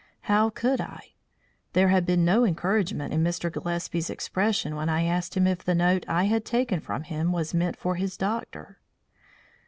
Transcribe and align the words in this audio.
How 0.21 0.49
could 0.49 0.81
I? 0.81 1.13
There 1.73 1.89
had 1.89 2.07
been 2.07 2.25
no 2.25 2.43
encouragement 2.43 3.13
in 3.13 3.23
Mr. 3.23 3.51
Gillespie's 3.51 4.09
expression 4.09 4.75
when 4.75 4.89
I 4.89 5.03
asked 5.03 5.37
him 5.37 5.45
if 5.45 5.63
the 5.63 5.75
note 5.75 6.05
I 6.09 6.23
had 6.23 6.43
taken 6.43 6.79
from 6.79 7.03
him 7.03 7.31
was 7.31 7.53
meant 7.53 7.77
for 7.77 7.93
his 7.97 8.17
doctor. 8.17 8.79